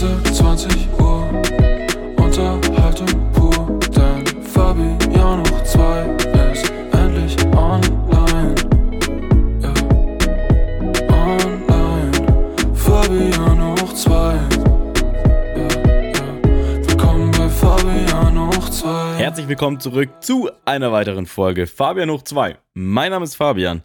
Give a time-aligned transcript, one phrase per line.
[0.00, 1.28] Insel 20 Uhr,
[2.18, 6.06] Unterhaltung pur, denn Fabian hoch 2
[6.52, 8.54] ist endlich online.
[9.60, 9.74] Ja,
[11.12, 12.12] online.
[12.74, 14.12] Fabian hoch 2.
[15.56, 15.68] Ja,
[16.12, 16.86] ja.
[16.86, 19.16] Willkommen bei Fabian hoch 2.
[19.16, 22.56] Herzlich willkommen zurück zu einer weiteren Folge Fabian hoch 2.
[22.74, 23.82] Mein Name ist Fabian.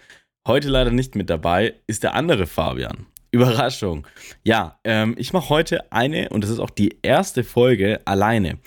[0.47, 3.07] Heute leider nicht mit dabei ist der andere Fabian.
[3.33, 4.07] Überraschung.
[4.43, 8.59] Ja, ähm, ich mache heute eine und das ist auch die erste Folge alleine.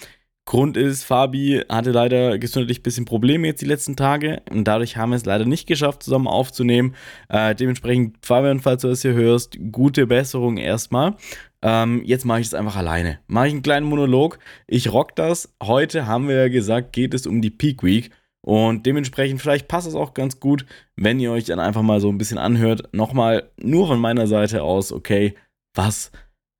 [0.44, 4.96] Grund ist, Fabi hatte leider gesundheitlich ein bisschen Probleme jetzt die letzten Tage und dadurch
[4.96, 6.94] haben wir es leider nicht geschafft, zusammen aufzunehmen.
[7.28, 11.16] Äh, dementsprechend, Fabian, falls du das hier hörst, gute Besserung erstmal.
[11.62, 13.18] Ähm, jetzt mache ich es einfach alleine.
[13.26, 14.38] Mache ich einen kleinen Monolog.
[14.68, 15.52] Ich rock das.
[15.60, 18.10] Heute haben wir ja gesagt, geht es um die Peak Week.
[18.46, 22.08] Und dementsprechend, vielleicht passt es auch ganz gut, wenn ihr euch dann einfach mal so
[22.08, 22.94] ein bisschen anhört.
[22.94, 25.34] Nochmal nur von meiner Seite aus, okay,
[25.74, 26.12] was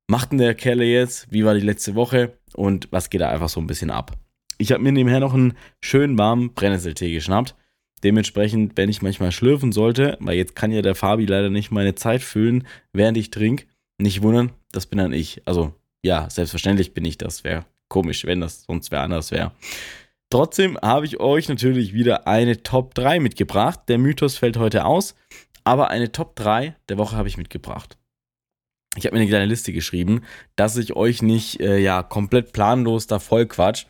[0.08, 1.30] macht denn der Kerle jetzt?
[1.30, 2.32] Wie war die letzte Woche?
[2.54, 4.18] Und was geht da einfach so ein bisschen ab?
[4.58, 7.54] Ich habe mir nebenher noch einen schönen warmen Brennnesseltee geschnappt.
[8.02, 11.94] Dementsprechend, wenn ich manchmal schlürfen sollte, weil jetzt kann ja der Fabi leider nicht meine
[11.94, 13.66] Zeit füllen, während ich trinke,
[13.98, 15.40] nicht wundern, das bin dann ich.
[15.46, 17.44] Also, ja, selbstverständlich bin ich das.
[17.44, 19.52] Wäre komisch, wenn das sonst wer anders wäre.
[20.30, 23.80] Trotzdem habe ich euch natürlich wieder eine Top 3 mitgebracht.
[23.88, 25.14] Der Mythos fällt heute aus,
[25.64, 27.96] aber eine Top 3 der Woche habe ich mitgebracht.
[28.96, 30.22] Ich habe mir eine kleine Liste geschrieben,
[30.56, 33.86] dass ich euch nicht äh, ja komplett planlos da voll quatsch.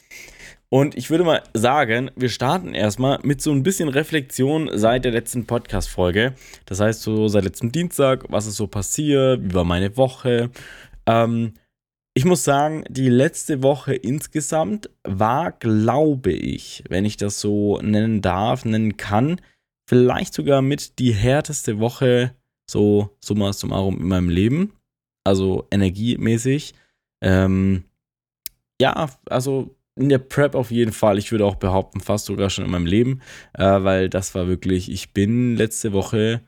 [0.69, 5.13] Und ich würde mal sagen, wir starten erstmal mit so ein bisschen Reflexion seit der
[5.13, 6.35] letzten Podcast-Folge.
[6.67, 10.51] Das heißt, so seit letztem Dienstag, was ist so passiert, wie war meine Woche.
[11.07, 11.55] Ähm,
[12.17, 18.23] ich muss sagen, die letzte Woche insgesamt war, glaube ich, wenn ich das so nennen
[18.23, 19.39] darf, nennen kann,
[19.87, 22.35] vielleicht sogar mit die härteste Woche
[22.71, 24.73] so summa summarum in meinem Leben.
[25.25, 26.73] Also energiemäßig.
[27.21, 27.85] Ähm,
[28.81, 31.19] ja, also in der Prep auf jeden Fall.
[31.19, 33.21] Ich würde auch behaupten, fast sogar schon in meinem Leben,
[33.53, 36.41] äh, weil das war wirklich, ich bin letzte Woche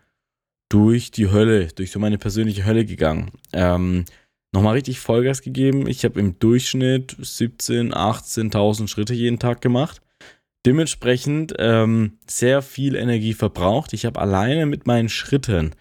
[0.70, 3.32] durch die Hölle, durch so meine persönliche Hölle gegangen.
[3.52, 4.06] Ähm,
[4.52, 5.86] nochmal richtig Vollgas gegeben.
[5.86, 10.00] Ich habe im Durchschnitt 17.000, 18.000 Schritte jeden Tag gemacht.
[10.66, 13.92] Dementsprechend ähm, sehr viel Energie verbraucht.
[13.92, 15.74] Ich habe alleine mit meinen Schritten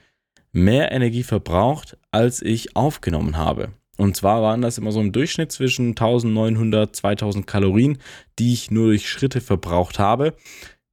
[0.51, 3.73] mehr Energie verbraucht, als ich aufgenommen habe.
[3.97, 7.97] Und zwar waren das immer so im Durchschnitt zwischen 1900, 2000 Kalorien,
[8.37, 10.35] die ich nur durch Schritte verbraucht habe.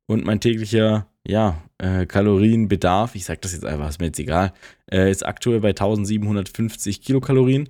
[0.06, 4.52] Und mein täglicher ja, äh, Kalorienbedarf, ich sage das jetzt einfach, ist mir jetzt egal,
[4.90, 7.68] äh, ist aktuell bei 1750 Kilokalorien.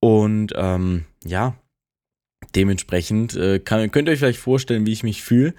[0.00, 1.56] Und ähm, ja,
[2.54, 5.54] dementsprechend äh, kann, könnt ihr euch vielleicht vorstellen, wie ich mich fühle.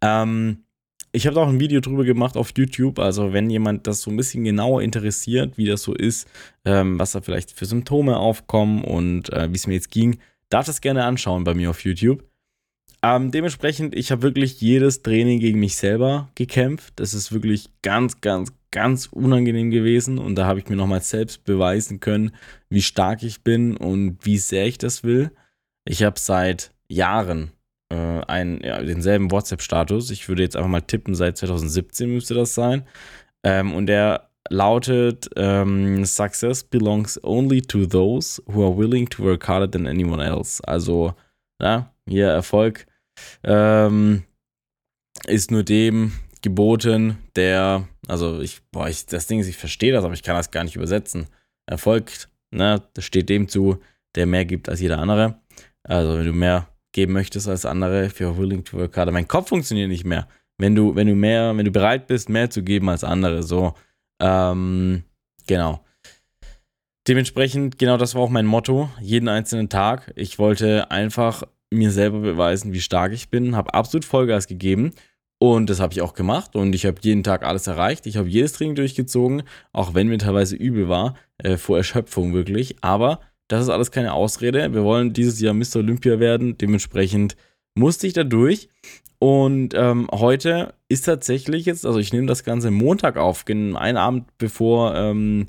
[0.00, 0.64] Ähm,
[1.10, 2.98] ich habe auch ein Video drüber gemacht auf YouTube.
[2.98, 6.28] Also, wenn jemand das so ein bisschen genauer interessiert, wie das so ist,
[6.64, 10.18] ähm, was da vielleicht für Symptome aufkommen und äh, wie es mir jetzt ging,
[10.50, 12.24] darf das gerne anschauen bei mir auf YouTube.
[13.02, 16.94] Ähm, dementsprechend, ich habe wirklich jedes Training gegen mich selber gekämpft.
[16.96, 20.18] Das ist wirklich ganz, ganz, ganz unangenehm gewesen.
[20.18, 22.32] Und da habe ich mir nochmal selbst beweisen können,
[22.70, 25.30] wie stark ich bin und wie sehr ich das will.
[25.84, 27.52] Ich habe seit Jahren
[27.90, 30.10] äh, einen, ja, denselben WhatsApp-Status.
[30.10, 32.84] Ich würde jetzt einfach mal tippen, seit 2017 müsste das sein.
[33.44, 39.46] Ähm, und der lautet: ähm, Success belongs only to those who are willing to work
[39.46, 40.60] harder than anyone else.
[40.66, 41.14] Also,
[41.62, 42.86] ja, hier Erfolg
[43.44, 44.24] ähm,
[45.26, 50.04] ist nur dem geboten, der, also ich, boah, ich, das Ding ist, ich verstehe das,
[50.04, 51.26] aber ich kann das gar nicht übersetzen.
[51.66, 52.12] Erfolg,
[52.50, 53.78] ne, das steht dem zu,
[54.14, 55.40] der mehr gibt als jeder andere.
[55.82, 59.12] Also wenn du mehr geben möchtest als andere, if willing to work harder.
[59.12, 60.28] Mein Kopf funktioniert nicht mehr.
[60.58, 63.74] Wenn du, wenn du mehr, wenn du bereit bist, mehr zu geben als andere, so,
[64.20, 65.04] ähm,
[65.46, 65.84] genau.
[67.06, 70.12] Dementsprechend, genau das war auch mein Motto, jeden einzelnen Tag.
[70.16, 74.92] Ich wollte einfach mir selber beweisen, wie stark ich bin, habe absolut Vollgas gegeben
[75.38, 78.06] und das habe ich auch gemacht und ich habe jeden Tag alles erreicht.
[78.06, 82.76] Ich habe jedes Training durchgezogen, auch wenn mir teilweise übel war, äh, vor Erschöpfung wirklich.
[82.80, 84.74] Aber das ist alles keine Ausrede.
[84.74, 85.76] Wir wollen dieses Jahr Mr.
[85.76, 86.58] Olympia werden.
[86.58, 87.36] Dementsprechend
[87.76, 88.68] musste ich da durch.
[89.20, 94.26] Und ähm, heute ist tatsächlich jetzt, also ich nehme das Ganze Montag auf, einen Abend
[94.38, 95.46] bevor, ähm,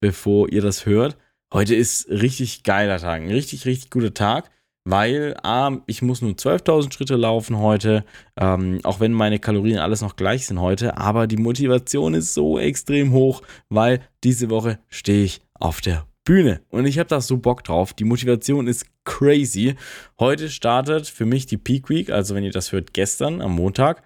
[0.00, 1.16] bevor ihr das hört.
[1.52, 4.50] Heute ist richtig geiler Tag, ein richtig, richtig guter Tag
[4.84, 8.04] weil A, ich muss nur 12.000 Schritte laufen heute,
[8.38, 12.58] ähm, auch wenn meine Kalorien alles noch gleich sind heute, aber die Motivation ist so
[12.58, 17.38] extrem hoch, weil diese Woche stehe ich auf der Bühne und ich habe da so
[17.38, 17.94] Bock drauf.
[17.94, 19.76] Die Motivation ist crazy.
[20.18, 24.02] Heute startet für mich die Peak Week, also wenn ihr das hört, gestern am Montag.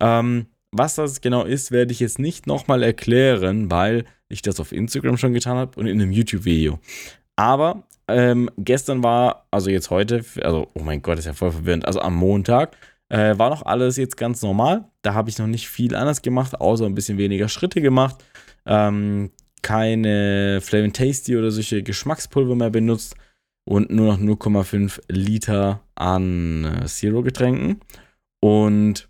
[0.00, 4.72] Ähm, was das genau ist, werde ich jetzt nicht nochmal erklären, weil ich das auf
[4.72, 6.78] Instagram schon getan habe und in einem YouTube-Video.
[7.34, 11.86] Aber ähm, gestern war, also jetzt heute, also oh mein Gott, ist ja voll verwirrend,
[11.86, 12.76] also am Montag
[13.08, 14.84] äh, war noch alles jetzt ganz normal.
[15.02, 18.24] Da habe ich noch nicht viel anders gemacht, außer ein bisschen weniger Schritte gemacht.
[18.64, 19.30] Ähm,
[19.62, 23.16] keine Flavin Tasty oder solche Geschmackspulver mehr benutzt
[23.64, 27.80] und nur noch 0,5 Liter an äh, Zero-Getränken.
[28.40, 29.08] Und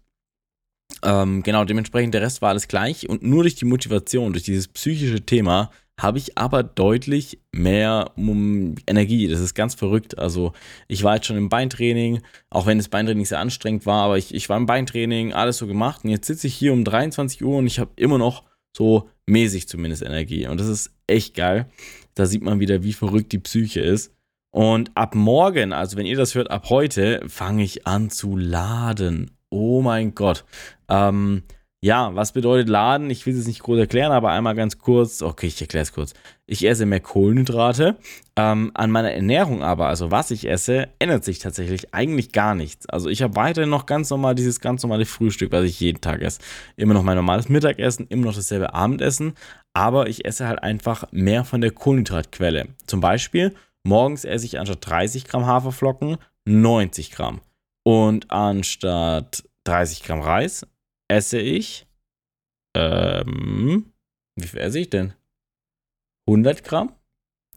[1.03, 4.69] ähm, genau, dementsprechend der Rest war alles gleich und nur durch die Motivation, durch dieses
[4.69, 9.29] psychische Thema habe ich aber deutlich mehr Energie.
[9.29, 10.19] Das ist ganz verrückt.
[10.19, 10.53] Also
[10.89, 12.21] ich war jetzt schon im Beintraining,
[12.51, 15.67] auch wenn das Beintraining sehr anstrengend war, aber ich, ich war im Beintraining, alles so
[15.67, 18.45] gemacht und jetzt sitze ich hier um 23 Uhr und ich habe immer noch
[18.77, 21.67] so mäßig zumindest Energie und das ist echt geil.
[22.15, 24.13] Da sieht man wieder, wie verrückt die Psyche ist.
[24.51, 29.31] Und ab morgen, also wenn ihr das hört, ab heute, fange ich an zu laden.
[29.51, 30.47] Oh mein Gott.
[30.89, 31.43] Ähm,
[31.87, 33.11] ja, was bedeutet Laden?
[33.11, 35.23] Ich will es nicht groß erklären, aber einmal ganz kurz.
[35.23, 36.15] Okay, ich erkläre es kurz.
[36.45, 37.97] Ich esse mehr Kohlenhydrate.
[38.35, 42.89] Ähm, an meiner Ernährung aber, also was ich esse, ändert sich tatsächlich eigentlich gar nichts.
[42.89, 46.23] Also ich habe weiterhin noch ganz normal dieses ganz normale Frühstück, was ich jeden Tag
[46.23, 46.41] esse.
[46.75, 49.35] Immer noch mein normales Mittagessen, immer noch dasselbe Abendessen.
[49.73, 52.67] Aber ich esse halt einfach mehr von der Kohlenhydratquelle.
[52.87, 53.55] Zum Beispiel,
[53.85, 56.17] morgens esse ich anstatt 30 Gramm Haferflocken
[56.47, 57.43] 90 Gramm.
[57.85, 60.67] Und anstatt 30 Gramm Reis
[61.09, 61.87] esse ich,
[62.77, 63.93] ähm,
[64.37, 65.15] wie viel esse ich denn?
[66.29, 66.93] 100 Gramm?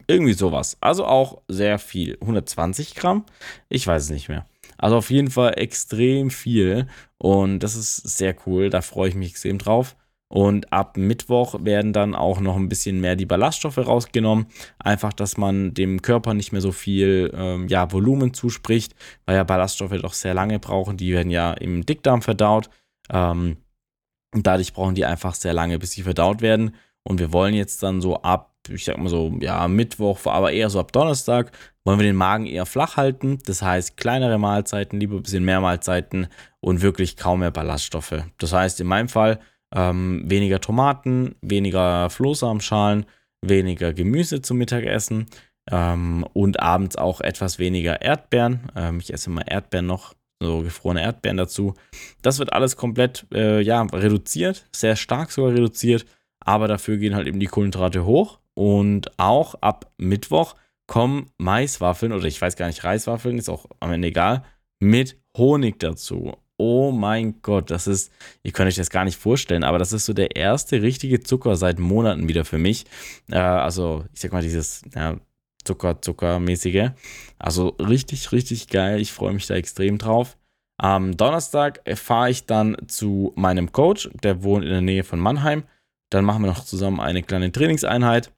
[0.08, 0.78] Irgendwie sowas.
[0.82, 2.18] Also auch sehr viel.
[2.22, 3.26] 120 Gramm?
[3.68, 4.48] Ich weiß es nicht mehr.
[4.78, 6.88] Also auf jeden Fall extrem viel.
[7.18, 8.70] Und das ist sehr cool.
[8.70, 9.96] Da freue ich mich extrem drauf.
[10.32, 14.46] Und ab Mittwoch werden dann auch noch ein bisschen mehr die Ballaststoffe rausgenommen.
[14.78, 18.96] Einfach, dass man dem Körper nicht mehr so viel ähm, ja, Volumen zuspricht,
[19.26, 20.98] weil ja Ballaststoffe doch sehr lange brauchen.
[20.98, 22.70] Die werden ja im Dickdarm verdaut.
[23.12, 23.58] Ähm,
[24.34, 26.76] und dadurch brauchen die einfach sehr lange, bis sie verdaut werden.
[27.04, 30.70] Und wir wollen jetzt dann so ab, ich sag mal so, ja, Mittwoch, aber eher
[30.70, 31.52] so ab Donnerstag,
[31.84, 33.40] wollen wir den Magen eher flach halten.
[33.46, 36.28] Das heißt, kleinere Mahlzeiten, lieber ein bisschen mehr Mahlzeiten
[36.60, 38.24] und wirklich kaum mehr Ballaststoffe.
[38.38, 39.40] Das heißt, in meinem Fall
[39.74, 43.06] ähm, weniger Tomaten, weniger Flohsamenschalen,
[43.42, 45.28] weniger Gemüse zum Mittagessen
[45.72, 48.72] ähm, und abends auch etwas weniger Erdbeeren.
[48.76, 51.74] Ähm, ich esse mal Erdbeeren noch so gefrorene Erdbeeren dazu.
[52.22, 56.06] Das wird alles komplett äh, ja, reduziert, sehr stark sogar reduziert,
[56.40, 60.56] aber dafür gehen halt eben die Kohlenhydrate hoch und auch ab Mittwoch
[60.88, 64.44] kommen Maiswaffeln oder ich weiß gar nicht, Reiswaffeln, ist auch am Ende egal,
[64.80, 66.34] mit Honig dazu.
[66.58, 68.12] Oh mein Gott, das ist,
[68.44, 71.56] ihr könnt euch das gar nicht vorstellen, aber das ist so der erste richtige Zucker
[71.56, 72.86] seit Monaten wieder für mich.
[73.32, 75.18] Äh, also, ich sag mal, dieses ja,
[75.70, 76.90] Zucker, Zuckermäßige.
[77.38, 79.00] Also richtig, richtig geil.
[79.00, 80.36] Ich freue mich da extrem drauf.
[80.82, 85.64] Am Donnerstag fahre ich dann zu meinem Coach, der wohnt in der Nähe von Mannheim.
[86.10, 88.34] Dann machen wir noch zusammen eine kleine Trainingseinheit.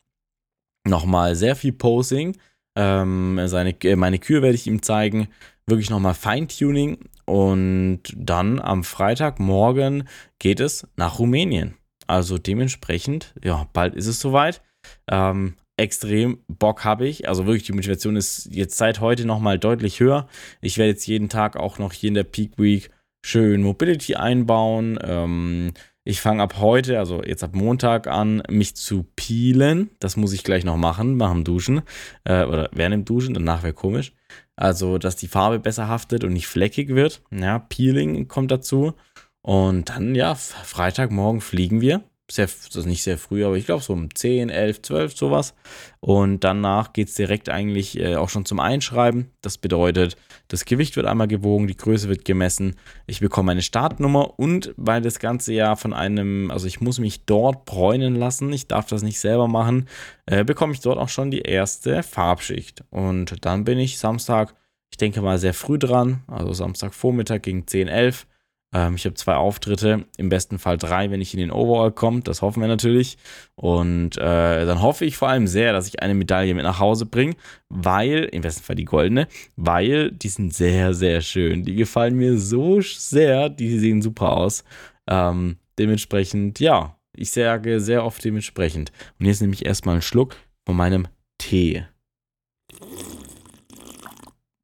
[0.85, 2.35] Nochmal sehr viel Posing.
[2.75, 5.29] Ähm, seine, äh, meine Kür werde ich ihm zeigen.
[5.67, 6.97] Wirklich nochmal Feintuning.
[7.25, 11.75] Und dann am Freitagmorgen geht es nach Rumänien.
[12.07, 14.61] Also dementsprechend, ja, bald ist es soweit.
[15.09, 17.27] Ähm, extrem Bock habe ich.
[17.27, 20.27] Also wirklich, die Motivation ist jetzt seit heute nochmal deutlich höher.
[20.61, 22.89] Ich werde jetzt jeden Tag auch noch hier in der Peak Week
[23.25, 24.99] schön Mobility einbauen.
[25.03, 25.73] Ähm,
[26.03, 29.91] ich fange ab heute, also jetzt ab Montag an, mich zu peelen.
[29.99, 31.81] Das muss ich gleich noch machen, nach dem Duschen.
[32.23, 34.13] Äh, oder während dem Duschen, danach wäre komisch.
[34.55, 37.21] Also, dass die Farbe besser haftet und nicht fleckig wird.
[37.31, 38.93] Ja, Peeling kommt dazu.
[39.41, 43.83] Und dann, ja, Freitagmorgen fliegen wir sehr, das ist nicht sehr früh, aber ich glaube
[43.83, 45.53] so um 10, 11, 12 sowas.
[45.99, 49.31] Und danach geht es direkt eigentlich äh, auch schon zum Einschreiben.
[49.41, 52.75] Das bedeutet, das Gewicht wird einmal gewogen, die Größe wird gemessen,
[53.07, 57.25] ich bekomme eine Startnummer und weil das Ganze ja von einem, also ich muss mich
[57.25, 59.87] dort bräunen lassen, ich darf das nicht selber machen,
[60.25, 62.83] äh, bekomme ich dort auch schon die erste Farbschicht.
[62.89, 64.55] Und dann bin ich Samstag,
[64.89, 68.27] ich denke mal sehr früh dran, also Samstagvormittag gegen 10, 11
[68.73, 72.21] ähm, ich habe zwei Auftritte, im besten Fall drei, wenn ich in den Overall komme.
[72.21, 73.17] Das hoffen wir natürlich.
[73.55, 77.05] Und äh, dann hoffe ich vor allem sehr, dass ich eine Medaille mit nach Hause
[77.05, 77.35] bringe,
[77.69, 81.63] weil, im besten Fall die goldene, weil die sind sehr, sehr schön.
[81.63, 84.63] Die gefallen mir so sehr, die sehen super aus.
[85.07, 88.91] Ähm, dementsprechend, ja, ich sage sehr oft dementsprechend.
[89.19, 91.85] Und jetzt nehme ich erstmal einen Schluck von meinem Tee.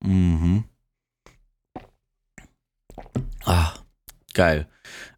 [0.02, 0.64] Mhm.
[3.44, 3.74] Ah,
[4.38, 4.68] Geil.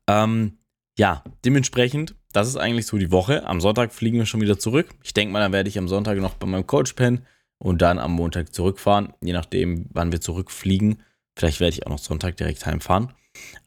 [0.07, 0.59] Ähm,
[0.97, 3.45] ja, dementsprechend, das ist eigentlich so die Woche.
[3.45, 4.87] Am Sonntag fliegen wir schon wieder zurück.
[5.03, 7.25] Ich denke mal, dann werde ich am Sonntag noch bei meinem Coach pennen
[7.57, 11.03] und dann am Montag zurückfahren, je nachdem, wann wir zurückfliegen.
[11.37, 13.11] Vielleicht werde ich auch noch Sonntag direkt heimfahren.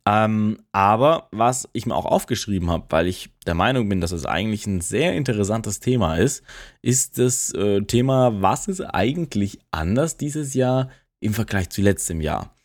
[0.06, 4.24] Ähm, aber was ich mir auch aufgeschrieben habe, weil ich der Meinung bin, dass es
[4.24, 6.44] eigentlich ein sehr interessantes Thema ist,
[6.80, 10.88] ist das äh, Thema, was ist eigentlich anders dieses Jahr
[11.20, 12.56] im Vergleich zu letztem Jahr?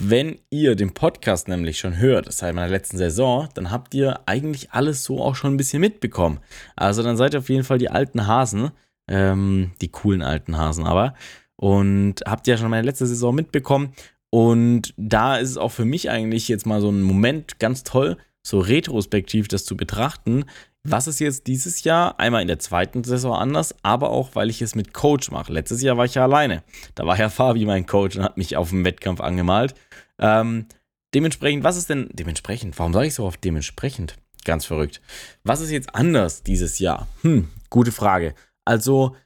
[0.00, 4.70] Wenn ihr den Podcast nämlich schon hört, seit meiner letzten Saison, dann habt ihr eigentlich
[4.70, 6.38] alles so auch schon ein bisschen mitbekommen.
[6.76, 8.70] Also dann seid ihr auf jeden Fall die alten Hasen,
[9.08, 11.14] ähm, die coolen alten Hasen aber.
[11.56, 13.92] Und habt ja schon meine letzte Saison mitbekommen.
[14.30, 18.18] Und da ist es auch für mich eigentlich jetzt mal so ein Moment ganz toll,
[18.48, 20.44] so retrospektiv das zu betrachten.
[20.84, 22.18] Was ist jetzt dieses Jahr?
[22.18, 25.52] Einmal in der zweiten Saison anders, aber auch, weil ich es mit Coach mache.
[25.52, 26.62] Letztes Jahr war ich ja alleine.
[26.94, 29.74] Da war ja Fabi mein Coach und hat mich auf dem Wettkampf angemalt.
[30.18, 30.66] Ähm,
[31.14, 32.78] dementsprechend, was ist denn dementsprechend?
[32.78, 34.16] Warum sage ich so oft dementsprechend?
[34.44, 35.00] Ganz verrückt.
[35.44, 37.06] Was ist jetzt anders dieses Jahr?
[37.22, 38.34] Hm, gute Frage.
[38.64, 39.16] Also,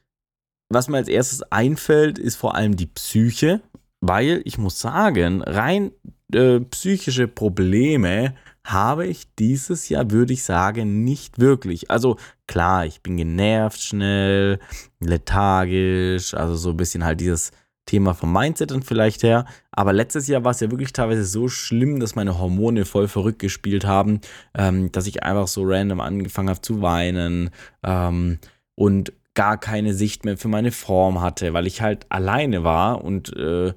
[0.69, 3.61] was mir als erstes einfällt, ist vor allem die Psyche
[4.05, 5.91] weil ich muss sagen, rein
[6.33, 8.35] äh, psychische Probleme
[8.65, 11.91] habe ich dieses Jahr, würde ich sagen, nicht wirklich.
[11.91, 12.17] Also
[12.47, 14.59] klar, ich bin genervt schnell,
[14.99, 17.51] lethargisch, also so ein bisschen halt dieses
[17.85, 19.45] Thema vom Mindset dann vielleicht her.
[19.71, 23.39] Aber letztes Jahr war es ja wirklich teilweise so schlimm, dass meine Hormone voll verrückt
[23.39, 24.21] gespielt haben,
[24.53, 27.49] ähm, dass ich einfach so random angefangen habe zu weinen
[27.83, 28.39] ähm,
[28.75, 33.35] und gar keine Sicht mehr für meine Form hatte, weil ich halt alleine war und
[33.35, 33.73] äh,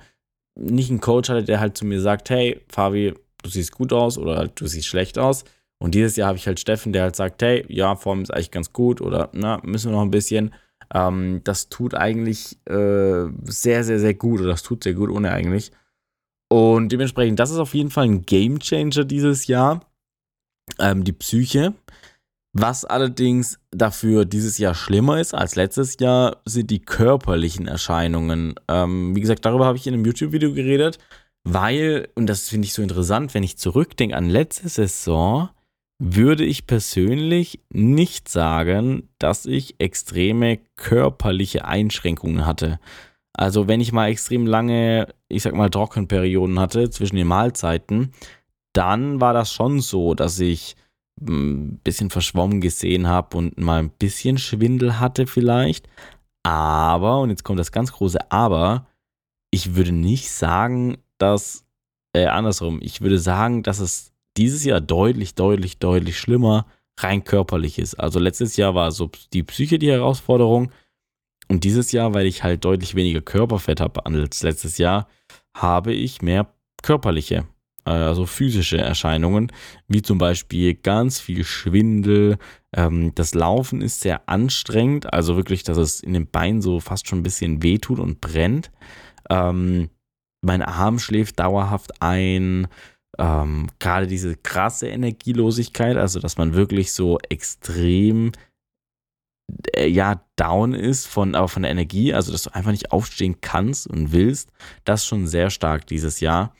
[0.55, 4.19] nicht einen Coach hatte, der halt zu mir sagt, hey, Fabi, du siehst gut aus
[4.19, 5.45] oder du siehst schlecht aus.
[5.78, 8.50] Und dieses Jahr habe ich halt Steffen, der halt sagt, hey, ja, Form ist eigentlich
[8.50, 10.55] ganz gut oder na, müssen wir noch ein bisschen.
[10.93, 15.33] Ähm, das tut eigentlich äh, sehr, sehr, sehr gut oder das tut sehr gut ohne
[15.33, 15.73] eigentlich.
[16.49, 19.85] Und dementsprechend, das ist auf jeden Fall ein Game Changer dieses Jahr.
[20.78, 21.75] Ähm, die Psyche.
[22.59, 28.55] Was allerdings dafür dieses Jahr schlimmer ist als letztes Jahr, sind die körperlichen Erscheinungen.
[28.66, 30.99] Ähm, wie gesagt, darüber habe ich in einem YouTube-Video geredet,
[31.48, 35.48] weil, und das finde ich so interessant, wenn ich zurückdenke an letzte Saison,
[36.02, 42.80] würde ich persönlich nicht sagen, dass ich extreme körperliche Einschränkungen hatte.
[43.32, 48.12] Also wenn ich mal extrem lange, ich sag mal, Trockenperioden hatte zwischen den Mahlzeiten,
[48.72, 50.74] dann war das schon so, dass ich
[51.20, 55.88] ein bisschen verschwommen gesehen habe und mal ein bisschen Schwindel hatte vielleicht.
[56.42, 58.88] Aber, und jetzt kommt das ganz große Aber,
[59.52, 61.64] ich würde nicht sagen, dass,
[62.14, 66.66] äh, andersrum, ich würde sagen, dass es dieses Jahr deutlich, deutlich, deutlich schlimmer
[66.99, 67.94] rein körperlich ist.
[67.94, 70.70] Also letztes Jahr war so die Psyche die Herausforderung
[71.49, 75.08] und dieses Jahr, weil ich halt deutlich weniger Körperfett habe als letztes Jahr,
[75.54, 77.46] habe ich mehr körperliche
[77.87, 79.52] also physische Erscheinungen,
[79.87, 82.37] wie zum Beispiel ganz viel Schwindel.
[82.75, 87.06] Ähm, das Laufen ist sehr anstrengend, also wirklich, dass es in den Beinen so fast
[87.06, 88.73] schon ein bisschen wehtut und brennt.
[89.30, 89.88] Ähm,
[90.46, 92.68] mein Arm schläft dauerhaft ein.
[93.18, 98.32] Ähm, Gerade diese krasse Energielosigkeit, also dass man wirklich so extrem
[99.74, 103.40] äh, ja, down ist von, aber von der Energie, also dass du einfach nicht aufstehen
[103.40, 104.50] kannst und willst,
[104.84, 106.54] das schon sehr stark dieses Jahr.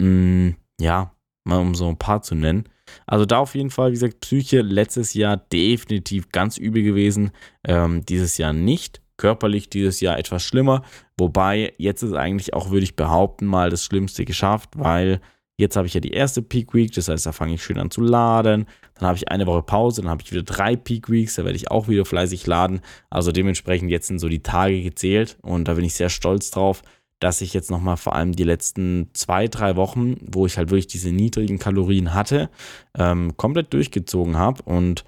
[0.00, 0.50] Mm,
[0.80, 1.12] ja,
[1.44, 2.68] mal um so ein paar zu nennen.
[3.06, 7.30] Also da auf jeden Fall, wie gesagt, Psyche letztes Jahr definitiv ganz übel gewesen.
[7.64, 9.00] Ähm, dieses Jahr nicht.
[9.20, 10.82] Körperlich dieses Jahr etwas schlimmer.
[11.18, 15.20] Wobei jetzt ist eigentlich auch, würde ich behaupten, mal das Schlimmste geschafft, weil
[15.58, 16.90] jetzt habe ich ja die erste Peak Week.
[16.92, 18.64] Das heißt, da fange ich schön an zu laden.
[18.94, 20.00] Dann habe ich eine Woche Pause.
[20.00, 21.34] Dann habe ich wieder drei Peak Weeks.
[21.34, 22.80] Da werde ich auch wieder fleißig laden.
[23.10, 26.82] Also dementsprechend jetzt sind so die Tage gezählt und da bin ich sehr stolz drauf
[27.20, 30.86] dass ich jetzt nochmal vor allem die letzten zwei, drei Wochen, wo ich halt wirklich
[30.86, 32.48] diese niedrigen Kalorien hatte,
[32.96, 35.04] ähm, komplett durchgezogen habe und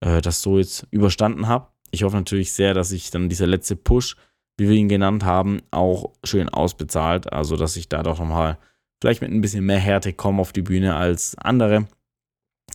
[0.00, 1.68] äh, das so jetzt überstanden habe.
[1.90, 4.16] Ich hoffe natürlich sehr, dass ich dann dieser letzte Push,
[4.56, 7.32] wie wir ihn genannt haben, auch schön ausbezahlt.
[7.32, 8.58] Also, dass ich da doch nochmal
[9.00, 11.88] vielleicht mit ein bisschen mehr Härte komme auf die Bühne als andere.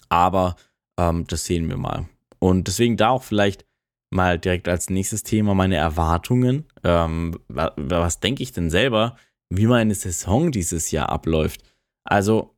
[0.10, 0.55] Aber
[1.00, 2.07] ähm, das sehen wir mal.
[2.39, 3.65] Und deswegen da auch vielleicht
[4.12, 6.65] mal direkt als nächstes Thema meine Erwartungen.
[6.84, 9.17] Ähm, was, was denke ich denn selber,
[9.50, 11.63] wie meine Saison dieses Jahr abläuft?
[12.03, 12.55] Also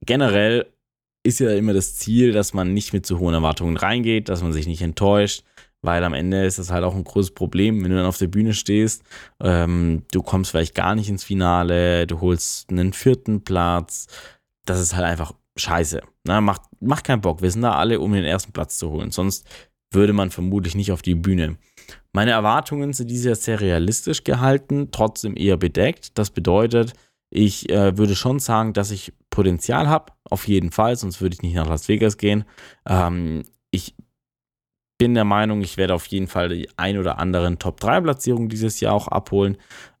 [0.00, 0.66] generell
[1.22, 4.52] ist ja immer das Ziel, dass man nicht mit zu hohen Erwartungen reingeht, dass man
[4.52, 5.44] sich nicht enttäuscht,
[5.86, 8.26] weil am Ende ist das halt auch ein großes Problem, wenn du dann auf der
[8.26, 9.02] Bühne stehst,
[9.40, 14.06] ähm, du kommst vielleicht gar nicht ins Finale, du holst einen vierten Platz,
[14.66, 16.02] das ist halt einfach scheiße.
[16.24, 17.40] Na, macht, macht keinen Bock.
[17.40, 19.10] Wir sind da alle, um den ersten Platz zu holen.
[19.10, 19.46] Sonst
[19.90, 21.56] würde man vermutlich nicht auf die Bühne.
[22.12, 26.18] Meine Erwartungen sind dieses Jahr sehr realistisch gehalten, trotzdem eher bedeckt.
[26.18, 26.94] Das bedeutet,
[27.30, 31.42] ich äh, würde schon sagen, dass ich Potenzial habe, auf jeden Fall, sonst würde ich
[31.42, 32.44] nicht nach Las Vegas gehen.
[32.86, 33.94] Ähm, ich
[34.98, 38.94] bin der Meinung, ich werde auf jeden Fall die ein oder anderen Top-3-Platzierungen dieses Jahr
[38.94, 39.56] auch abholen.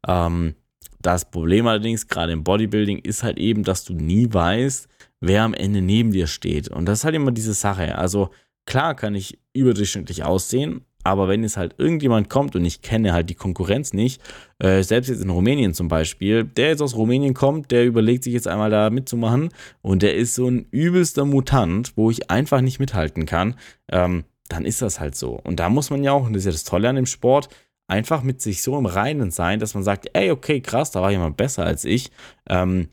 [0.06, 0.54] Ähm,
[1.02, 4.88] Das Problem allerdings, gerade im Bodybuilding, ist halt eben, dass du nie weißt,
[5.20, 6.68] wer am Ende neben dir steht.
[6.68, 7.96] Und das ist halt immer diese Sache.
[7.96, 8.30] Also
[8.64, 13.30] klar kann ich überdurchschnittlich aussehen, aber wenn jetzt halt irgendjemand kommt und ich kenne halt
[13.30, 14.20] die Konkurrenz nicht,
[14.58, 18.32] äh, selbst jetzt in Rumänien zum Beispiel, der jetzt aus Rumänien kommt, der überlegt sich
[18.32, 19.50] jetzt einmal da mitzumachen
[19.82, 23.54] und der ist so ein übelster Mutant, wo ich einfach nicht mithalten kann,
[23.92, 25.40] ähm, dann ist das halt so.
[25.44, 27.48] Und da muss man ja auch, und das ist ja das Tolle an dem Sport,
[27.88, 31.10] einfach mit sich so im Reinen sein, dass man sagt, ey, okay, krass, da war
[31.10, 32.10] jemand besser als ich.
[32.48, 32.88] Ähm,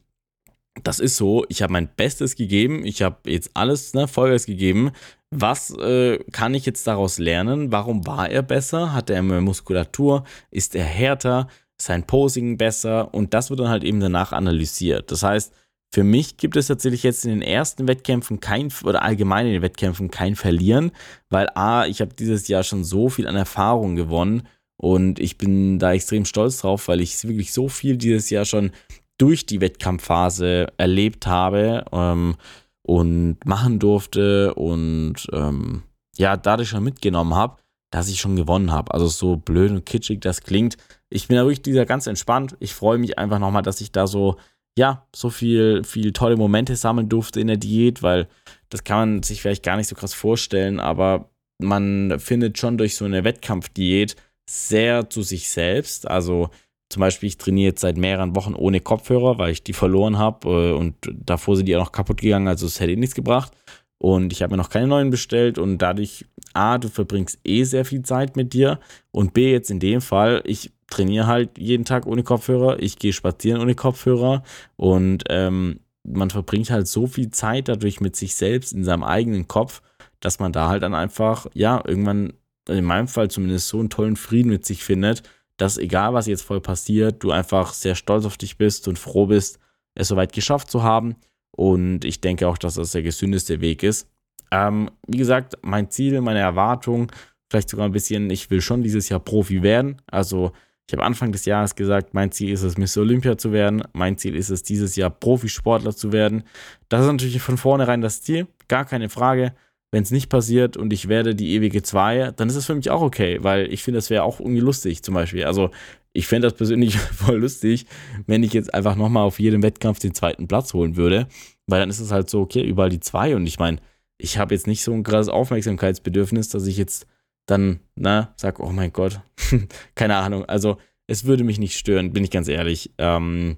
[0.82, 4.92] das ist so, ich habe mein Bestes gegeben, ich habe jetzt alles ne, Vollgas gegeben.
[5.30, 7.72] Was äh, kann ich jetzt daraus lernen?
[7.72, 8.94] Warum war er besser?
[8.94, 10.24] Hat er mehr Muskulatur?
[10.52, 11.48] Ist er härter?
[11.80, 13.14] Sein Posing besser?
[13.14, 15.12] Und das wird dann halt eben danach analysiert.
[15.12, 15.54] Das heißt,
[15.94, 19.62] für mich gibt es tatsächlich jetzt in den ersten Wettkämpfen kein, oder allgemein in den
[19.62, 20.92] Wettkämpfen kein Verlieren,
[21.30, 25.78] weil A, ich habe dieses Jahr schon so viel an Erfahrung gewonnen und ich bin
[25.78, 28.72] da extrem stolz drauf, weil ich wirklich so viel dieses Jahr schon
[29.20, 32.38] durch die Wettkampfphase erlebt habe ähm,
[32.82, 35.84] und machen durfte und ähm,
[36.18, 37.58] ja, dadurch schon mitgenommen habe,
[37.92, 38.92] dass ich schon gewonnen habe.
[38.92, 40.76] Also so blöd und kitschig das klingt.
[41.12, 42.58] Ich bin da wirklich dieser ganz entspannt.
[42.60, 44.38] Ich freue mich einfach nochmal, dass ich da so,
[44.78, 48.28] ja, so viel, viel tolle Momente sammeln durfte in der Diät, weil
[48.70, 52.96] das kann man sich vielleicht gar nicht so krass vorstellen, aber man findet schon durch
[52.96, 54.16] so eine Wettkampfdiät
[54.50, 56.10] sehr zu sich selbst.
[56.10, 56.50] Also
[56.90, 60.50] zum Beispiel, ich trainiere jetzt seit mehreren Wochen ohne Kopfhörer, weil ich die verloren habe
[60.50, 63.52] äh, und davor sind die auch noch kaputt gegangen, also es hätte eh nichts gebracht.
[64.00, 67.86] Und ich habe mir noch keine neuen bestellt und dadurch, A, du verbringst eh sehr
[67.86, 68.80] viel Zeit mit dir
[69.12, 73.14] und B, jetzt in dem Fall, ich trainiere halt jeden Tag ohne Kopfhörer, ich gehe
[73.14, 74.44] spazieren ohne Kopfhörer
[74.76, 79.48] und ähm, man verbringt halt so viel Zeit dadurch mit sich selbst in seinem eigenen
[79.48, 79.82] Kopf,
[80.20, 82.34] dass man da halt dann einfach, ja, irgendwann,
[82.68, 85.24] in meinem Fall zumindest, so einen tollen Frieden mit sich findet,
[85.58, 89.28] dass egal was jetzt voll passiert, du einfach sehr stolz auf dich bist und froh
[89.28, 89.60] bist,
[89.96, 91.16] es soweit geschafft zu haben.
[91.52, 94.10] Und ich denke auch, dass das der gesündeste Weg ist.
[94.52, 97.12] Ähm, wie gesagt, mein Ziel, meine Erwartung,
[97.50, 100.02] vielleicht sogar ein bisschen, ich will schon dieses Jahr Profi werden.
[100.08, 100.54] Also
[100.94, 103.82] ich habe Anfang des Jahres gesagt, mein Ziel ist es, Miss Olympia zu werden.
[103.94, 106.44] Mein Ziel ist es, dieses Jahr Profisportler zu werden.
[106.88, 109.54] Das ist natürlich von vornherein das Ziel, gar keine Frage
[109.94, 112.90] wenn es nicht passiert und ich werde die ewige 2, dann ist es für mich
[112.90, 115.44] auch okay, weil ich finde, das wäre auch irgendwie lustig zum Beispiel.
[115.44, 115.70] Also
[116.14, 117.86] ich fände das persönlich voll lustig,
[118.26, 121.28] wenn ich jetzt einfach nochmal auf jedem Wettkampf den zweiten Platz holen würde,
[121.68, 123.78] weil dann ist es halt so, okay, überall die 2 und ich meine,
[124.18, 127.06] ich habe jetzt nicht so ein krasses Aufmerksamkeitsbedürfnis, dass ich jetzt
[127.46, 129.20] dann, na, sag, oh mein Gott,
[129.96, 130.46] keine Ahnung.
[130.46, 130.78] Also
[131.08, 132.94] es würde mich nicht stören, bin ich ganz ehrlich.
[132.98, 133.58] Ähm,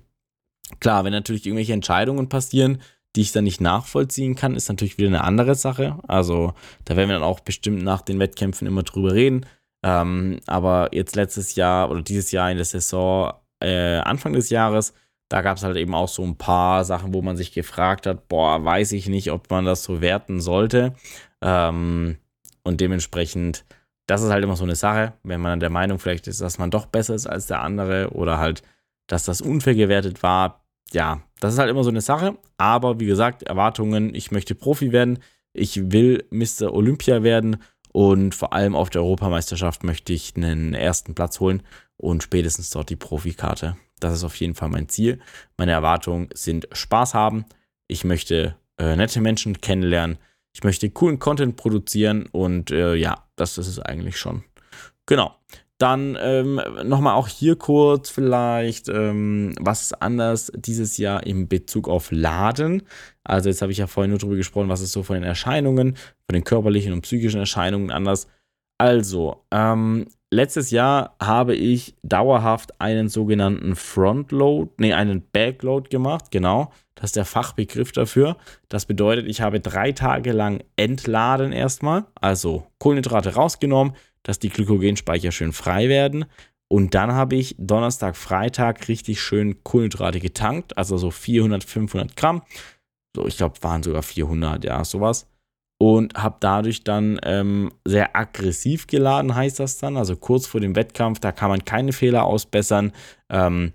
[0.79, 2.81] klar, wenn natürlich irgendwelche Entscheidungen passieren,
[3.15, 5.99] die ich dann nicht nachvollziehen kann, ist natürlich wieder eine andere Sache.
[6.07, 9.45] Also da werden wir dann auch bestimmt nach den Wettkämpfen immer drüber reden.
[9.83, 14.93] Ähm, aber jetzt letztes Jahr oder dieses Jahr in der Saison, äh, Anfang des Jahres,
[15.29, 18.27] da gab es halt eben auch so ein paar Sachen, wo man sich gefragt hat,
[18.27, 20.93] boah, weiß ich nicht, ob man das so werten sollte.
[21.41, 22.17] Ähm,
[22.65, 23.63] und dementsprechend,
[24.07, 26.71] das ist halt immer so eine Sache, wenn man der Meinung vielleicht ist, dass man
[26.71, 28.63] doch besser ist als der andere oder halt,
[29.07, 32.37] dass das unfair gewertet war, ja, das ist halt immer so eine Sache.
[32.57, 35.19] Aber wie gesagt, Erwartungen, ich möchte Profi werden,
[35.53, 36.73] ich will Mr.
[36.73, 37.57] Olympia werden
[37.91, 41.63] und vor allem auf der Europameisterschaft möchte ich einen ersten Platz holen
[41.97, 43.77] und spätestens dort die Profikarte.
[43.99, 45.19] Das ist auf jeden Fall mein Ziel.
[45.57, 47.45] Meine Erwartungen sind Spaß haben.
[47.87, 50.17] Ich möchte äh, nette Menschen kennenlernen.
[50.55, 54.45] Ich möchte coolen Content produzieren und äh, ja, das ist es eigentlich schon.
[55.05, 55.35] Genau.
[55.77, 61.89] Dann ähm, nochmal auch hier kurz vielleicht, ähm, was ist anders dieses Jahr in Bezug
[61.89, 62.83] auf Laden.
[63.25, 65.97] Also jetzt habe ich ja vorhin nur darüber gesprochen, was ist so von den Erscheinungen,
[65.97, 68.27] von den körperlichen und psychischen Erscheinungen anders.
[68.77, 76.71] Also, ähm, letztes Jahr habe ich dauerhaft einen sogenannten Frontload, nee, einen Backload gemacht, genau.
[76.95, 78.37] Das ist der Fachbegriff dafür.
[78.69, 85.31] Das bedeutet, ich habe drei Tage lang entladen erstmal, also Kohlenhydrate rausgenommen, dass die Glykogenspeicher
[85.31, 86.25] schön frei werden.
[86.67, 92.41] Und dann habe ich Donnerstag, Freitag richtig schön Kohlenhydrate getankt, also so 400, 500 Gramm.
[93.15, 95.27] So, ich glaube, waren sogar 400, ja, sowas.
[95.77, 99.97] Und habe dadurch dann ähm, sehr aggressiv geladen, heißt das dann.
[99.97, 102.93] Also kurz vor dem Wettkampf, da kann man keine Fehler ausbessern.
[103.29, 103.73] Ähm,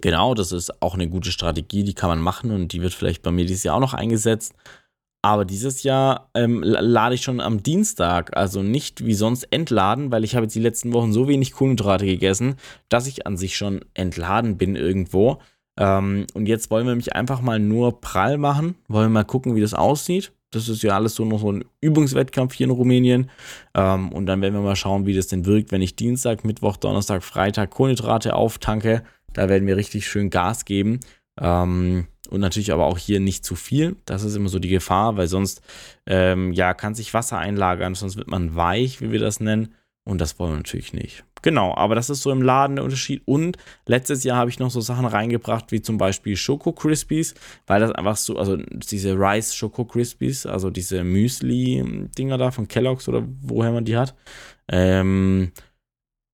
[0.00, 3.22] genau, das ist auch eine gute Strategie, die kann man machen und die wird vielleicht
[3.22, 4.54] bei mir dieses Jahr auch noch eingesetzt.
[5.22, 10.22] Aber dieses Jahr ähm, lade ich schon am Dienstag, also nicht wie sonst entladen, weil
[10.22, 12.54] ich habe jetzt die letzten Wochen so wenig Kohlenhydrate gegessen,
[12.88, 15.38] dass ich an sich schon entladen bin irgendwo.
[15.76, 19.56] Ähm, und jetzt wollen wir mich einfach mal nur prall machen, wollen wir mal gucken,
[19.56, 20.32] wie das aussieht.
[20.50, 23.30] Das ist ja alles so noch so ein Übungswettkampf hier in Rumänien.
[23.74, 26.76] Ähm, und dann werden wir mal schauen, wie das denn wirkt, wenn ich Dienstag, Mittwoch,
[26.76, 29.02] Donnerstag, Freitag Kohlenhydrate auftanke.
[29.32, 31.00] Da werden wir richtig schön Gas geben.
[31.40, 33.96] Ähm, und natürlich aber auch hier nicht zu viel.
[34.04, 35.62] Das ist immer so die Gefahr, weil sonst
[36.06, 39.74] ähm, ja, kann sich Wasser einlagern, sonst wird man weich, wie wir das nennen.
[40.04, 41.24] Und das wollen wir natürlich nicht.
[41.42, 43.22] Genau, aber das ist so im Laden der Unterschied.
[43.26, 47.34] Und letztes Jahr habe ich noch so Sachen reingebracht, wie zum Beispiel Schoko Crispies,
[47.66, 53.08] weil das einfach so, also diese Rice Schoko Crispies, also diese Müsli-Dinger da von Kellogg's
[53.08, 54.14] oder woher man die hat.
[54.68, 55.52] Ähm,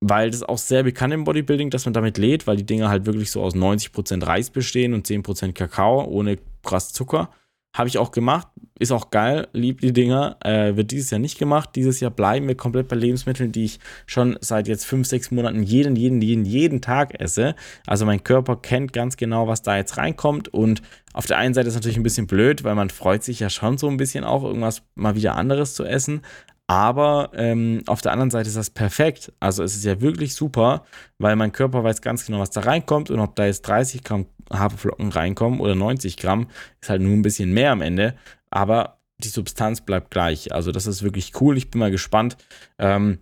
[0.01, 3.07] weil das auch sehr bekannt im Bodybuilding, dass man damit lädt, weil die Dinger halt
[3.07, 7.31] wirklich so aus 90% Reis bestehen und 10% Kakao ohne krass Zucker.
[7.75, 8.47] Habe ich auch gemacht,
[8.79, 10.37] ist auch geil, lieb die Dinger.
[10.45, 11.71] Äh, wird dieses Jahr nicht gemacht.
[11.75, 15.63] Dieses Jahr bleiben wir komplett bei Lebensmitteln, die ich schon seit jetzt 5, 6 Monaten
[15.65, 17.57] jeden, jeden, jeden, jeden Tag esse.
[17.85, 20.49] Also mein Körper kennt ganz genau, was da jetzt reinkommt.
[20.55, 23.41] Und auf der einen Seite ist es natürlich ein bisschen blöd, weil man freut sich
[23.41, 26.23] ja schon so ein bisschen auch, irgendwas mal wieder anderes zu essen.
[26.67, 29.33] Aber ähm, auf der anderen Seite ist das perfekt.
[29.39, 30.85] Also es ist ja wirklich super,
[31.19, 34.27] weil mein Körper weiß ganz genau, was da reinkommt und ob da jetzt 30 Gramm
[34.53, 36.49] Haferflocken reinkommen oder 90 Gramm,
[36.81, 38.15] ist halt nur ein bisschen mehr am Ende.
[38.51, 40.53] Aber die Substanz bleibt gleich.
[40.53, 41.57] Also das ist wirklich cool.
[41.57, 42.37] Ich bin mal gespannt.
[42.79, 43.19] Ähm,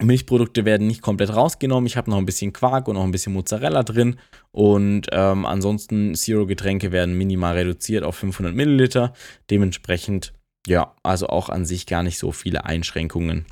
[0.00, 1.86] Milchprodukte werden nicht komplett rausgenommen.
[1.86, 4.16] Ich habe noch ein bisschen Quark und noch ein bisschen Mozzarella drin.
[4.50, 9.12] Und ähm, ansonsten Zero-Getränke werden minimal reduziert auf 500 Milliliter.
[9.50, 10.32] Dementsprechend
[10.66, 13.46] ja, also auch an sich gar nicht so viele Einschränkungen.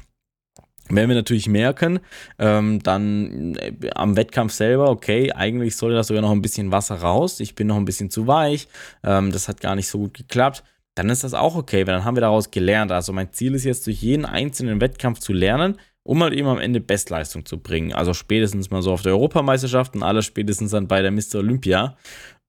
[0.89, 2.01] Wenn wir natürlich merken,
[2.39, 6.97] ähm, dann äh, am Wettkampf selber, okay, eigentlich soll da sogar noch ein bisschen Wasser
[6.97, 8.67] raus, ich bin noch ein bisschen zu weich,
[9.05, 10.65] ähm, das hat gar nicht so gut geklappt,
[10.97, 12.93] dann ist das auch okay, weil dann haben wir daraus gelernt.
[12.93, 16.59] Also mein Ziel ist jetzt durch jeden einzelnen Wettkampf zu lernen, um halt eben am
[16.59, 17.93] Ende Bestleistung zu bringen.
[17.93, 21.37] Also spätestens mal so auf der Europameisterschaft und alles spätestens dann bei der Mr.
[21.37, 21.97] Olympia.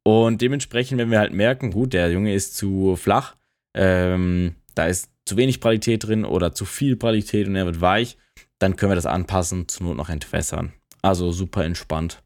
[0.03, 3.35] Und dementsprechend, wenn wir halt merken, gut, der Junge ist zu flach,
[3.73, 8.17] ähm, da ist zu wenig Qualität drin oder zu viel Qualität und er wird weich,
[8.59, 10.73] dann können wir das anpassen, zur Not noch entwässern.
[11.01, 12.21] Also super entspannt.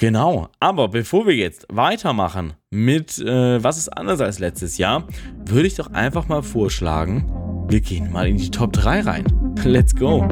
[0.00, 5.06] Genau, aber bevor wir jetzt weitermachen mit äh, was ist anders als letztes Jahr,
[5.44, 7.30] würde ich doch einfach mal vorschlagen,
[7.68, 9.54] wir gehen mal in die Top 3 rein.
[9.62, 10.26] Let's go.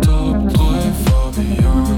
[0.00, 0.60] Top 3
[1.04, 1.89] Fabian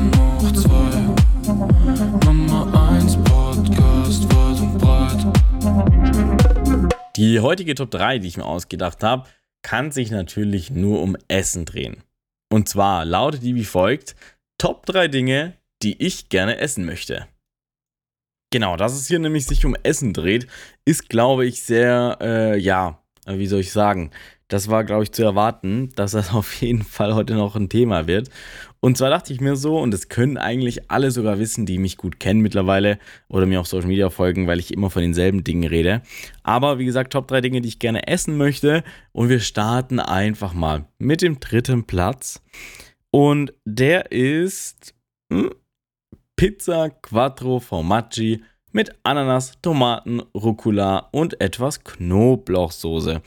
[7.22, 9.28] Die heutige Top 3, die ich mir ausgedacht habe,
[9.62, 12.02] kann sich natürlich nur um Essen drehen.
[12.52, 14.16] Und zwar lautet die wie folgt:
[14.58, 17.28] Top 3 Dinge, die ich gerne essen möchte.
[18.50, 20.48] Genau, dass es hier nämlich sich um Essen dreht,
[20.84, 24.10] ist, glaube ich, sehr, äh, ja, wie soll ich sagen,
[24.48, 28.08] das war, glaube ich, zu erwarten, dass das auf jeden Fall heute noch ein Thema
[28.08, 28.30] wird.
[28.84, 31.96] Und zwar dachte ich mir so, und das können eigentlich alle sogar wissen, die mich
[31.96, 35.68] gut kennen mittlerweile oder mir auf Social Media folgen, weil ich immer von denselben Dingen
[35.68, 36.02] rede.
[36.42, 38.82] Aber wie gesagt, Top 3 Dinge, die ich gerne essen möchte.
[39.12, 42.42] Und wir starten einfach mal mit dem dritten Platz.
[43.12, 44.94] Und der ist
[45.32, 45.54] hm,
[46.34, 48.42] Pizza Quattro Formaggi
[48.72, 53.22] mit Ananas, Tomaten, Rucola und etwas Knoblauchsoße.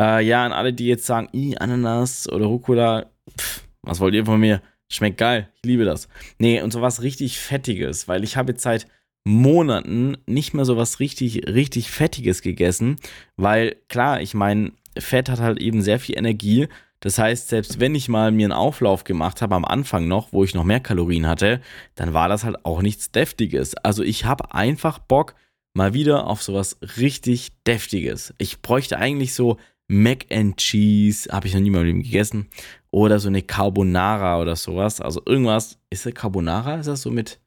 [0.00, 3.06] Äh, ja, an alle, die jetzt sagen, Ananas oder Rucola,
[3.38, 4.60] pff, was wollt ihr von mir?
[4.90, 6.08] Schmeckt geil, ich liebe das.
[6.38, 8.86] Nee, und sowas richtig Fettiges, weil ich habe jetzt seit
[9.24, 12.96] Monaten nicht mehr sowas richtig, richtig Fettiges gegessen,
[13.36, 16.68] weil klar, ich meine, Fett hat halt eben sehr viel Energie.
[17.00, 20.42] Das heißt, selbst wenn ich mal mir einen Auflauf gemacht habe am Anfang noch, wo
[20.42, 21.60] ich noch mehr Kalorien hatte,
[21.94, 23.76] dann war das halt auch nichts Deftiges.
[23.76, 25.34] Also ich habe einfach Bock
[25.74, 28.34] mal wieder auf sowas richtig Deftiges.
[28.38, 32.48] Ich bräuchte eigentlich so Mac and Cheese, habe ich noch nie mal gegessen.
[32.90, 35.00] Oder so eine Carbonara oder sowas.
[35.00, 35.78] Also irgendwas.
[35.90, 36.76] Ist das Carbonara?
[36.76, 37.40] Ist das so mit.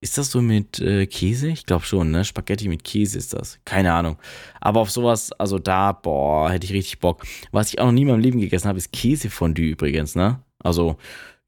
[0.00, 1.48] Ist das so mit äh, Käse?
[1.48, 2.24] Ich glaube schon, ne?
[2.24, 3.58] Spaghetti mit Käse ist das.
[3.64, 4.18] Keine Ahnung.
[4.60, 7.24] Aber auf sowas, also da, boah, hätte ich richtig Bock.
[7.52, 10.40] Was ich auch noch nie in meinem Leben gegessen habe, ist Käsefondue übrigens, ne?
[10.62, 10.96] Also,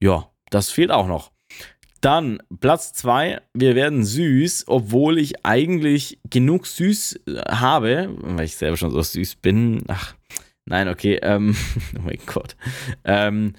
[0.00, 1.33] ja, das fehlt auch noch.
[2.00, 8.57] Dann Platz 2, wir werden süß, obwohl ich eigentlich genug süß äh, habe, weil ich
[8.57, 9.83] selber schon so süß bin.
[9.88, 10.14] Ach,
[10.66, 11.57] nein, okay, ähm,
[11.98, 12.57] oh mein Gott.
[13.05, 13.55] Ähm,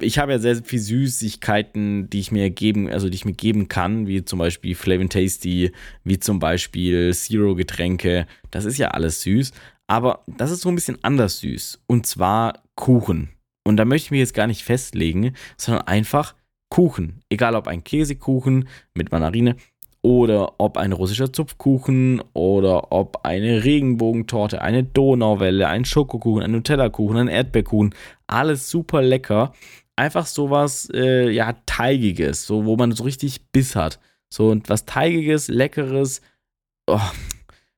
[0.00, 3.32] ich habe ja sehr, sehr viel Süßigkeiten, die ich mir geben, also die ich mir
[3.32, 5.72] geben kann, wie zum Beispiel Flavin Tasty,
[6.04, 8.26] wie zum Beispiel Zero Getränke.
[8.50, 9.52] Das ist ja alles süß,
[9.88, 11.82] aber das ist so ein bisschen anders süß.
[11.86, 13.30] Und zwar Kuchen.
[13.64, 16.34] Und da möchte ich mich jetzt gar nicht festlegen, sondern einfach
[16.70, 17.20] Kuchen.
[17.28, 19.56] Egal ob ein Käsekuchen mit Mandarine
[20.02, 27.16] oder ob ein russischer Zupfkuchen oder ob eine Regenbogentorte, eine Donauwelle, ein Schokokuchen, ein Nutella-Kuchen,
[27.16, 27.94] ein Erdbeerkuchen.
[28.26, 29.52] Alles super lecker.
[29.94, 34.00] Einfach sowas, äh, ja, Teigiges, so, wo man so richtig Biss hat.
[34.28, 36.20] So und was Teigiges, Leckeres.
[36.88, 36.98] Oh,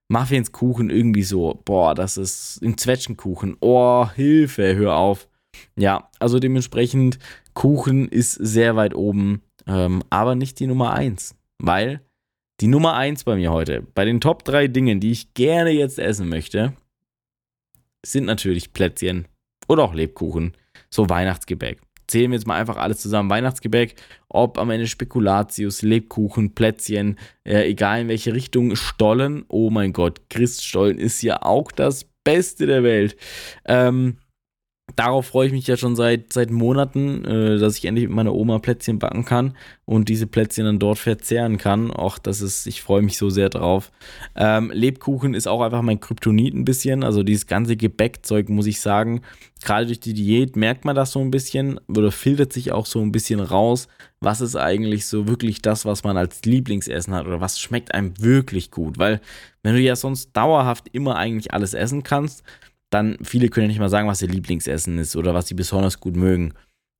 [0.08, 1.60] Muffinskuchen irgendwie so.
[1.64, 3.56] Boah, das ist ein Zwetschgenkuchen.
[3.60, 5.28] Oh, Hilfe, hör auf.
[5.76, 7.18] Ja, also dementsprechend
[7.52, 9.42] Kuchen ist sehr weit oben.
[9.66, 12.00] ähm, aber nicht die Nummer 1, weil
[12.60, 15.98] die Nummer 1 bei mir heute, bei den Top 3 Dingen, die ich gerne jetzt
[15.98, 16.74] essen möchte,
[18.04, 19.26] sind natürlich Plätzchen
[19.68, 20.52] oder auch Lebkuchen,
[20.90, 21.80] so Weihnachtsgebäck.
[22.06, 23.30] Zählen wir jetzt mal einfach alles zusammen.
[23.30, 23.94] Weihnachtsgebäck,
[24.28, 29.44] ob am Ende Spekulatius, Lebkuchen, Plätzchen, äh, egal in welche Richtung, Stollen.
[29.48, 33.16] Oh mein Gott, Christstollen ist ja auch das Beste der Welt.
[33.64, 34.18] Ähm,
[34.96, 38.34] darauf freue ich mich ja schon seit, seit Monaten, äh, dass ich endlich mit meiner
[38.34, 41.90] Oma Plätzchen backen kann und diese Plätzchen dann dort verzehren kann.
[41.90, 43.90] Auch das ist, ich freue mich so sehr drauf.
[44.36, 47.02] Ähm, Lebkuchen ist auch einfach mein Kryptonit ein bisschen.
[47.02, 49.22] Also dieses ganze Gebäckzeug, muss ich sagen.
[49.62, 53.00] Gerade durch die Diät merkt man das so ein bisschen oder filtert sich auch so
[53.00, 53.88] ein bisschen raus,
[54.20, 58.12] was ist eigentlich so wirklich das, was man als Lieblingsessen hat oder was schmeckt einem
[58.20, 58.98] wirklich gut.
[58.98, 59.22] Weil
[59.62, 62.44] wenn du ja sonst dauerhaft immer eigentlich alles essen kannst,
[62.94, 66.00] dann viele können ja nicht mal sagen, was ihr Lieblingsessen ist oder was sie besonders
[66.00, 66.54] gut mögen.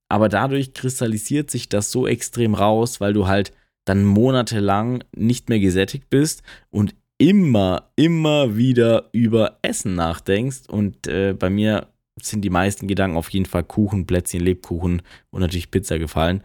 [0.09, 3.53] Aber dadurch kristallisiert sich das so extrem raus, weil du halt
[3.85, 10.67] dann monatelang nicht mehr gesättigt bist und immer, immer wieder über Essen nachdenkst.
[10.67, 11.87] Und äh, bei mir
[12.21, 16.43] sind die meisten Gedanken auf jeden Fall Kuchen, Plätzchen, Lebkuchen und natürlich Pizza gefallen.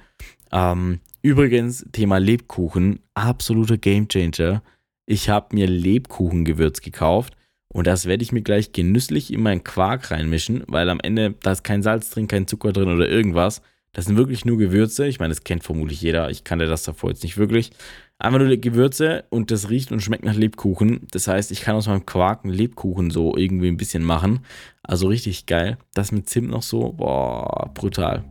[0.53, 4.63] Ähm, übrigens, Thema Lebkuchen, absoluter Gamechanger.
[5.07, 7.37] Ich habe mir Lebkuchengewürz gekauft
[7.73, 11.53] und das werde ich mir gleich genüsslich in meinen Quark reinmischen, weil am Ende, da
[11.53, 13.63] ist kein Salz drin, kein Zucker drin oder irgendwas.
[13.93, 15.07] Das sind wirklich nur Gewürze.
[15.07, 16.31] Ich meine, das kennt vermutlich jeder.
[16.31, 17.71] Ich kannte das davor jetzt nicht wirklich.
[18.19, 21.07] Einfach nur Gewürze und das riecht und schmeckt nach Lebkuchen.
[21.11, 24.41] Das heißt, ich kann aus meinem Quark einen Lebkuchen so irgendwie ein bisschen machen.
[24.83, 25.79] Also richtig geil.
[25.95, 28.25] Das mit Zimt noch so, boah, brutal.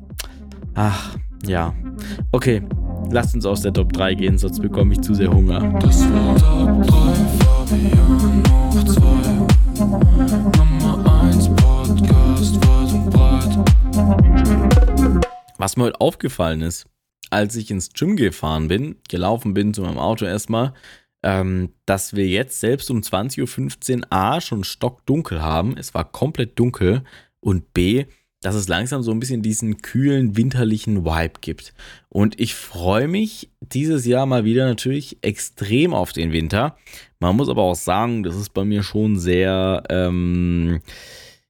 [0.75, 1.73] Ach, ja.
[2.31, 2.61] Okay,
[3.11, 5.79] lasst uns aus der Top 3 gehen, sonst bekomme ich zu sehr Hunger.
[5.79, 7.15] Das war Top 3,
[7.65, 8.68] Fabian
[15.59, 16.85] Was mir heute aufgefallen ist,
[17.31, 20.73] als ich ins Gym gefahren bin, gelaufen bin zu meinem Auto erstmal,
[21.21, 25.75] ähm, dass wir jetzt selbst um 20.15 Uhr A schon stockdunkel haben.
[25.77, 27.03] Es war komplett dunkel
[27.41, 28.05] und B,
[28.39, 31.73] dass es langsam so ein bisschen diesen kühlen, winterlichen Vibe gibt.
[32.07, 36.77] Und ich freue mich dieses Jahr mal wieder natürlich extrem auf den Winter.
[37.19, 40.79] Man muss aber auch sagen, das ist bei mir schon sehr ähm,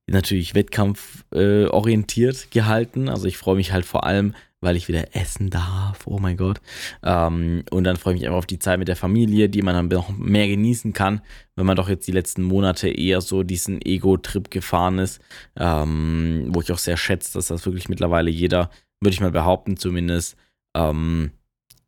[0.10, 3.10] natürlich wettkampforientiert äh, gehalten.
[3.10, 6.06] Also ich freue mich halt vor allem weil ich wieder essen darf.
[6.06, 6.60] Oh mein Gott.
[7.04, 9.76] Ähm, und dann freue ich mich einfach auf die Zeit mit der Familie, die man
[9.76, 11.22] dann noch mehr genießen kann,
[11.56, 15.22] wenn man doch jetzt die letzten Monate eher so diesen Ego-Trip gefahren ist,
[15.56, 18.70] ähm, wo ich auch sehr schätze, dass das wirklich mittlerweile jeder,
[19.02, 20.36] würde ich mal behaupten, zumindest,
[20.76, 21.32] ähm,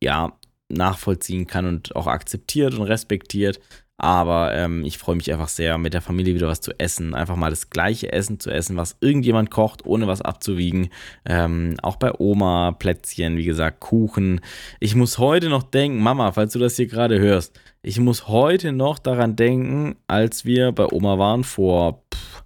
[0.01, 0.33] ja,
[0.69, 3.59] nachvollziehen kann und auch akzeptiert und respektiert.
[3.97, 7.13] Aber ähm, ich freue mich einfach sehr, mit der Familie wieder was zu essen.
[7.13, 10.89] Einfach mal das gleiche Essen zu essen, was irgendjemand kocht, ohne was abzuwiegen.
[11.23, 14.41] Ähm, auch bei Oma, Plätzchen, wie gesagt, Kuchen.
[14.79, 18.71] Ich muss heute noch denken, Mama, falls du das hier gerade hörst, ich muss heute
[18.71, 22.43] noch daran denken, als wir bei Oma waren vor pff,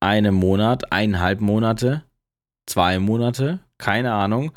[0.00, 2.04] einem Monat, eineinhalb Monate,
[2.66, 4.52] zwei Monate, keine Ahnung.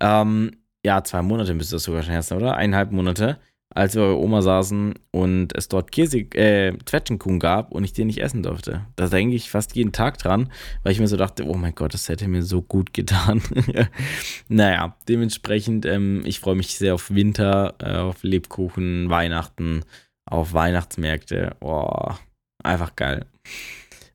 [0.00, 0.52] Ähm,
[0.84, 2.56] ja, zwei Monate müsste das sogar schon sein, oder?
[2.56, 3.38] Eineinhalb Monate
[3.74, 8.06] als wir bei Oma saßen und es dort Käse, äh, Zwetschgenkuchen gab und ich den
[8.06, 8.86] nicht essen durfte.
[8.96, 10.50] Da denke ich fast jeden Tag dran,
[10.82, 13.42] weil ich mir so dachte, oh mein Gott, das hätte mir so gut getan.
[14.48, 19.84] naja, dementsprechend, ähm, ich freue mich sehr auf Winter, äh, auf Lebkuchen, Weihnachten,
[20.24, 21.56] auf Weihnachtsmärkte.
[21.60, 22.12] Oh,
[22.62, 23.26] einfach geil.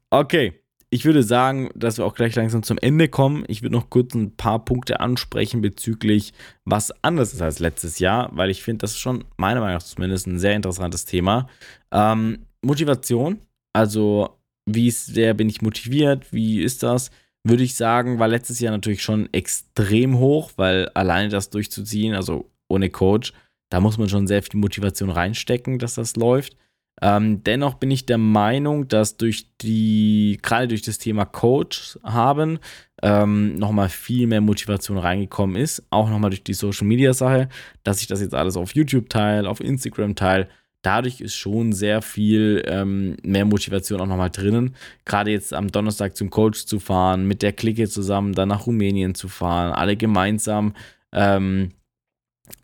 [0.10, 0.54] Okay,
[0.92, 3.44] ich würde sagen, dass wir auch gleich langsam zum Ende kommen.
[3.48, 6.34] Ich würde noch kurz ein paar Punkte ansprechen bezüglich,
[6.66, 9.84] was anders ist als letztes Jahr, weil ich finde, das ist schon meiner Meinung nach
[9.84, 11.48] zumindest ein sehr interessantes Thema.
[11.92, 13.40] Ähm, Motivation,
[13.74, 17.12] also wie ist der, bin ich motiviert, wie ist das?
[17.44, 22.50] Würde ich sagen, war letztes Jahr natürlich schon extrem hoch, weil alleine das durchzuziehen, also
[22.68, 23.34] ohne Coach,
[23.72, 26.58] da muss man schon sehr viel Motivation reinstecken, dass das läuft.
[27.02, 32.60] Ähm, dennoch bin ich der Meinung, dass durch die, gerade durch das Thema Coach haben,
[33.02, 35.84] ähm, nochmal viel mehr Motivation reingekommen ist.
[35.90, 37.50] Auch nochmal durch die Social Media Sache,
[37.84, 40.50] dass ich das jetzt alles auf YouTube teile, auf Instagram teile.
[40.82, 44.76] Dadurch ist schon sehr viel ähm, mehr Motivation auch nochmal drinnen.
[45.04, 49.14] Gerade jetzt am Donnerstag zum Coach zu fahren, mit der Clique zusammen dann nach Rumänien
[49.14, 50.74] zu fahren, alle gemeinsam
[51.12, 51.72] ähm,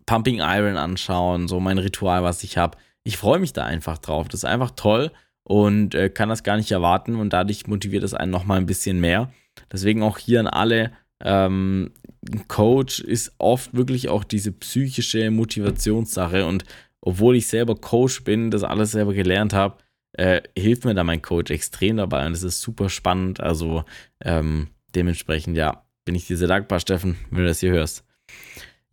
[0.06, 4.28] Pumping Iron anschauen, so mein Ritual, was ich habe ich freue mich da einfach drauf.
[4.28, 5.12] Das ist einfach toll
[5.44, 9.00] und äh, kann das gar nicht erwarten und dadurch motiviert es einen nochmal ein bisschen
[9.00, 9.32] mehr.
[9.72, 10.92] Deswegen auch hier an alle,
[11.24, 11.92] ähm,
[12.48, 16.66] Coach ist oft wirklich auch diese psychische Motivationssache und
[17.00, 19.78] obwohl ich selber Coach bin, das alles selber gelernt habe,
[20.14, 23.40] äh, hilft mir da mein Coach extrem dabei und es ist super spannend.
[23.40, 23.86] Also
[24.24, 28.04] ähm, dementsprechend, ja, bin ich dir sehr dankbar, Steffen, wenn du das hier hörst.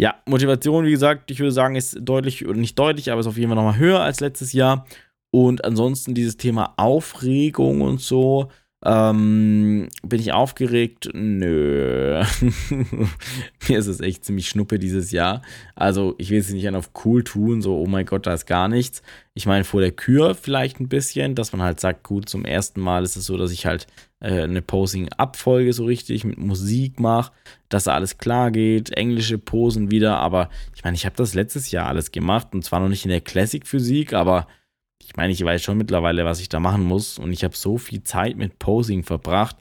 [0.03, 3.37] Ja, Motivation, wie gesagt, ich würde sagen, ist deutlich oder nicht deutlich, aber ist auf
[3.37, 4.85] jeden Fall nochmal höher als letztes Jahr.
[5.31, 8.49] Und ansonsten dieses Thema Aufregung und so.
[8.85, 11.09] Ähm, bin ich aufgeregt?
[11.15, 12.21] Nö.
[13.69, 15.41] Mir ist es echt ziemlich schnuppe dieses Jahr.
[15.77, 18.67] Also, ich will es nicht auf cool tun, so, oh mein Gott, da ist gar
[18.67, 19.03] nichts.
[19.35, 22.81] Ich meine, vor der Kür vielleicht ein bisschen, dass man halt sagt, gut, zum ersten
[22.81, 23.87] Mal ist es so, dass ich halt
[24.22, 27.32] äh, eine Posing-Abfolge so richtig mit Musik mache,
[27.68, 30.18] dass alles klar geht, englische Posen wieder.
[30.18, 33.11] Aber ich meine, ich habe das letztes Jahr alles gemacht und zwar noch nicht in
[33.11, 34.46] der Classic-Physik, aber
[35.02, 37.76] ich meine, ich weiß schon mittlerweile, was ich da machen muss und ich habe so
[37.78, 39.56] viel Zeit mit Posing verbracht.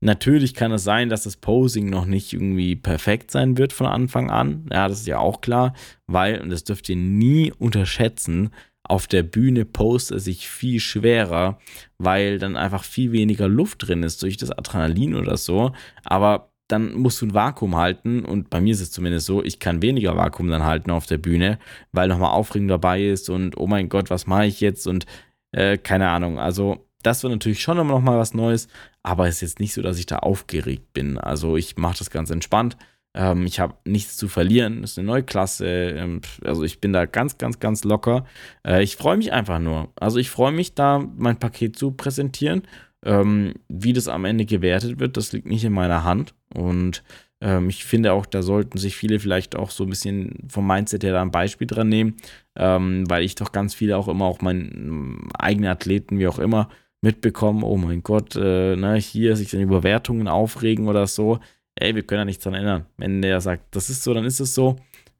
[0.00, 4.30] Natürlich kann es sein, dass das Posing noch nicht irgendwie perfekt sein wird von Anfang
[4.30, 4.68] an.
[4.70, 5.74] Ja, das ist ja auch klar,
[6.06, 8.50] weil, und das dürft ihr nie unterschätzen,
[8.86, 11.58] auf der Bühne postet es sich viel schwerer,
[11.98, 15.72] weil dann einfach viel weniger Luft drin ist durch das Adrenalin oder so.
[16.04, 19.58] Aber dann musst du ein Vakuum halten und bei mir ist es zumindest so, ich
[19.58, 21.58] kann weniger Vakuum dann halten auf der Bühne,
[21.92, 25.06] weil nochmal Aufregung dabei ist und oh mein Gott, was mache ich jetzt und
[25.52, 26.38] äh, keine Ahnung.
[26.38, 28.68] Also das wird natürlich schon immer nochmal was Neues,
[29.02, 31.18] aber es ist jetzt nicht so, dass ich da aufgeregt bin.
[31.18, 32.76] Also ich mache das ganz entspannt.
[33.14, 34.82] Ähm, ich habe nichts zu verlieren.
[34.82, 35.66] Das ist eine neue Klasse.
[35.66, 38.26] Ähm, also ich bin da ganz, ganz, ganz locker.
[38.66, 39.88] Äh, ich freue mich einfach nur.
[39.96, 42.62] Also ich freue mich da, mein Paket zu präsentieren
[43.04, 46.34] ähm, wie das am Ende gewertet wird, das liegt nicht in meiner Hand.
[46.54, 47.04] Und
[47.40, 51.04] ähm, ich finde auch, da sollten sich viele vielleicht auch so ein bisschen vom Mindset
[51.04, 52.16] her ein Beispiel dran nehmen,
[52.56, 56.70] ähm, weil ich doch ganz viele auch immer, auch meinen eigenen Athleten, wie auch immer,
[57.02, 61.38] mitbekommen, oh mein Gott, äh, ne, hier sich dann über Wertungen aufregen oder so.
[61.76, 62.86] Ey, wir können ja nichts daran ändern.
[62.96, 64.76] Wenn der sagt, das ist so, dann ist es so.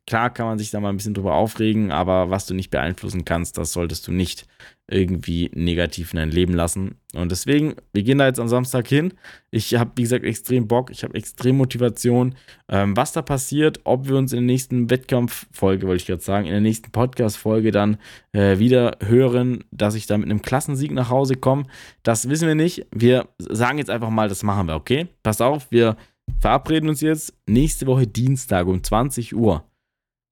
[0.06, 3.24] Klar kann man sich da mal ein bisschen drüber aufregen, aber was du nicht beeinflussen
[3.24, 4.46] kannst, das solltest du nicht
[4.86, 6.96] irgendwie negativ in dein Leben lassen.
[7.14, 9.14] Und deswegen, wir gehen da jetzt am Samstag hin.
[9.50, 12.34] Ich habe, wie gesagt, extrem Bock, ich habe extrem Motivation.
[12.68, 16.44] Ähm, was da passiert, ob wir uns in der nächsten Wettkampffolge, wollte ich gerade sagen,
[16.44, 17.96] in der nächsten Podcast-Folge dann
[18.32, 21.64] äh, wieder hören, dass ich da mit einem Klassensieg nach Hause komme,
[22.02, 22.86] das wissen wir nicht.
[22.94, 25.06] Wir sagen jetzt einfach mal, das machen wir, okay?
[25.22, 25.96] Pass auf, wir
[26.38, 29.64] verabreden uns jetzt nächste Woche Dienstag um 20 Uhr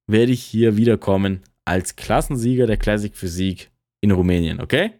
[0.07, 4.91] werde ich hier wiederkommen als Klassensieger der Classic Physik in Rumänien, okay?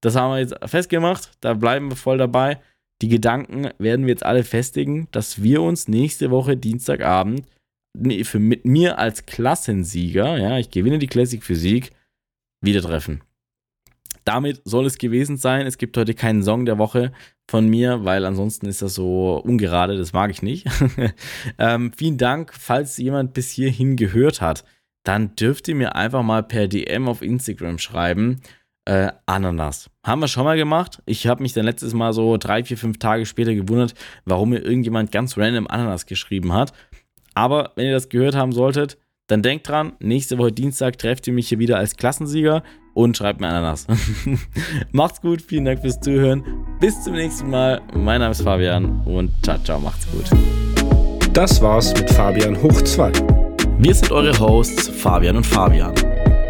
[0.00, 2.60] Das haben wir jetzt festgemacht, da bleiben wir voll dabei.
[3.02, 7.46] Die Gedanken werden wir jetzt alle festigen, dass wir uns nächste Woche Dienstagabend
[8.22, 11.90] für mit mir als Klassensieger, ja, ich gewinne die Classic Physik,
[12.60, 13.22] wieder treffen.
[14.24, 15.66] Damit soll es gewesen sein.
[15.66, 17.12] Es gibt heute keinen Song der Woche
[17.48, 20.66] von mir, weil ansonsten ist das so ungerade, das mag ich nicht.
[21.58, 24.64] ähm, vielen Dank, falls jemand bis hierhin gehört hat,
[25.04, 28.40] dann dürft ihr mir einfach mal per DM auf Instagram schreiben.
[28.86, 29.90] Äh, Ananas.
[30.04, 31.02] Haben wir schon mal gemacht.
[31.06, 33.94] Ich habe mich dann letztes Mal so drei, vier, fünf Tage später gewundert,
[34.26, 36.72] warum mir irgendjemand ganz random Ananas geschrieben hat.
[37.34, 41.32] Aber wenn ihr das gehört haben solltet, dann denkt dran, nächste Woche Dienstag trefft ihr
[41.32, 42.62] mich hier wieder als Klassensieger
[42.94, 43.86] und schreibt mir Ananas.
[44.92, 46.42] macht's gut, vielen Dank fürs Zuhören.
[46.80, 47.80] Bis zum nächsten Mal.
[47.94, 50.24] Mein Name ist Fabian und ciao, ciao, macht's gut.
[51.32, 53.12] Das war's mit Fabian Hoch 2.
[53.78, 55.92] Wir sind eure Hosts Fabian und Fabian.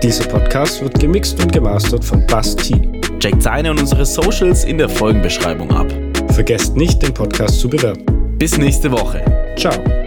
[0.02, 3.02] Dieser Podcast wird gemixt und gemastert von Bass T.
[3.18, 5.86] Checkt seine und unsere Socials in der Folgenbeschreibung ab.
[6.32, 8.36] Vergesst nicht, den Podcast zu bewerten.
[8.38, 9.24] Bis nächste Woche.
[9.56, 10.03] Ciao.